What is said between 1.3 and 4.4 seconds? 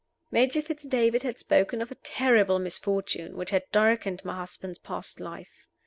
spoken of a terrible misfortune which had darkened my